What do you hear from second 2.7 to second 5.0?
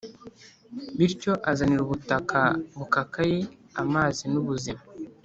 bukakaye amazi n’ubuzima.